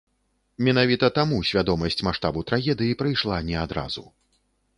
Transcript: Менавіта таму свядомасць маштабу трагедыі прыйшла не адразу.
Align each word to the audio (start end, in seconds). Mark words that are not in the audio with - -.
Менавіта 0.67 1.09
таму 1.17 1.37
свядомасць 1.49 2.01
маштабу 2.07 2.39
трагедыі 2.53 2.97
прыйшла 3.03 3.37
не 3.53 3.57
адразу. 3.67 4.03